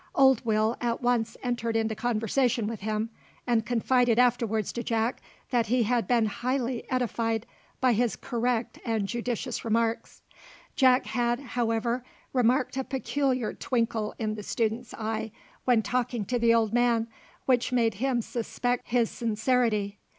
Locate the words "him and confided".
2.79-4.17